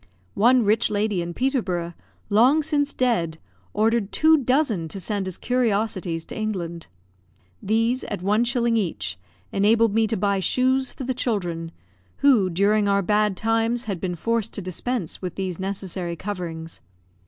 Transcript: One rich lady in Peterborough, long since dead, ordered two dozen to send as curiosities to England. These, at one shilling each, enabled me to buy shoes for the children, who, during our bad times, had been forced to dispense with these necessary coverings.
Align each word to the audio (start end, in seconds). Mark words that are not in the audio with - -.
One 0.33 0.63
rich 0.63 0.89
lady 0.89 1.21
in 1.21 1.35
Peterborough, 1.35 1.93
long 2.31 2.63
since 2.63 2.91
dead, 2.91 3.37
ordered 3.71 4.11
two 4.11 4.35
dozen 4.35 4.87
to 4.87 4.99
send 4.99 5.27
as 5.27 5.37
curiosities 5.37 6.25
to 6.25 6.35
England. 6.35 6.87
These, 7.61 8.03
at 8.05 8.23
one 8.23 8.43
shilling 8.43 8.77
each, 8.77 9.19
enabled 9.51 9.93
me 9.93 10.07
to 10.07 10.17
buy 10.17 10.39
shoes 10.39 10.91
for 10.91 11.03
the 11.03 11.13
children, 11.13 11.71
who, 12.17 12.49
during 12.49 12.87
our 12.87 13.03
bad 13.03 13.37
times, 13.37 13.83
had 13.83 13.99
been 14.01 14.15
forced 14.15 14.53
to 14.55 14.61
dispense 14.63 15.21
with 15.21 15.35
these 15.35 15.59
necessary 15.59 16.15
coverings. 16.15 16.81